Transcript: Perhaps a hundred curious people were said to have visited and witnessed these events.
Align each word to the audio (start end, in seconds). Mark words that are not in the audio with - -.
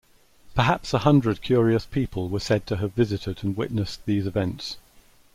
Perhaps 0.55 0.95
a 0.95 0.97
hundred 0.97 1.43
curious 1.43 1.85
people 1.85 2.27
were 2.27 2.39
said 2.39 2.65
to 2.65 2.77
have 2.77 2.93
visited 2.93 3.43
and 3.43 3.55
witnessed 3.55 4.03
these 4.07 4.25
events. 4.25 4.77